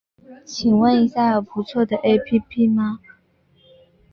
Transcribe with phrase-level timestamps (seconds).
[0.45, 3.01] 请问一下有不错的 ㄟＰＰ 吗